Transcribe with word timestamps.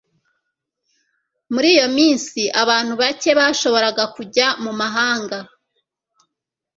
muri 1.53 1.67
iyo 1.75 1.87
minsi, 1.97 2.41
abantu 2.61 2.93
bake 3.01 3.29
bashoboraga 3.39 4.03
kujya 4.15 4.47
mu 4.63 4.71
mahanga 4.79 5.37